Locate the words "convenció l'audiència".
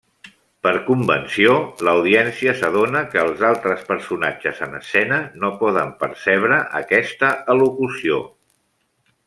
0.85-2.55